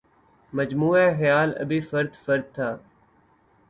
مجموعہ 0.53 1.05
خیال 1.17 1.49
ابھی 1.61 1.79
فرد 1.89 2.11
فرد 2.25 2.45
تھا 2.55 2.69